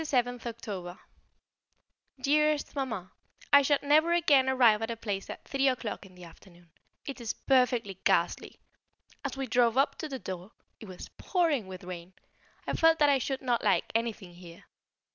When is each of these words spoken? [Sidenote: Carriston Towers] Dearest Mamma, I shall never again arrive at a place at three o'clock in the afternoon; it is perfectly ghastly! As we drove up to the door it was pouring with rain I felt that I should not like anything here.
[Sidenote: 0.03 0.41
Carriston 0.41 0.59
Towers] 0.61 0.97
Dearest 2.21 2.73
Mamma, 2.75 3.11
I 3.53 3.61
shall 3.61 3.77
never 3.83 4.13
again 4.13 4.49
arrive 4.49 4.81
at 4.81 4.89
a 4.89 4.95
place 4.95 5.29
at 5.29 5.47
three 5.47 5.67
o'clock 5.67 6.07
in 6.07 6.15
the 6.15 6.23
afternoon; 6.23 6.71
it 7.05 7.21
is 7.21 7.33
perfectly 7.33 7.99
ghastly! 8.03 8.59
As 9.23 9.37
we 9.37 9.45
drove 9.45 9.77
up 9.77 9.99
to 9.99 10.09
the 10.09 10.17
door 10.17 10.53
it 10.79 10.87
was 10.87 11.09
pouring 11.19 11.67
with 11.67 11.83
rain 11.83 12.13
I 12.65 12.73
felt 12.73 12.97
that 12.97 13.09
I 13.09 13.19
should 13.19 13.43
not 13.43 13.63
like 13.63 13.91
anything 13.93 14.33
here. 14.33 14.63